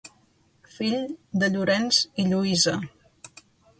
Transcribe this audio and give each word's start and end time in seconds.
Fill 0.77 1.03
de 1.43 1.49
Llorenç 1.55 1.99
i 2.25 2.29
Lluïsa. 2.31 2.75